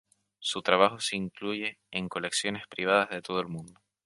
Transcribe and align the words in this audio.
Su 0.39 0.63
trabajo 0.63 0.99
se 0.99 1.15
incluye 1.15 1.77
en 1.91 2.09
colecciones 2.09 2.63
privadas 2.67 3.11
de 3.11 3.21
todo 3.21 3.39
el 3.39 3.49
mundo. 3.49 3.79